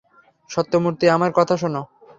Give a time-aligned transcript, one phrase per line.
[0.49, 1.81] সত্যমুর্তি আমার কথা শোনো।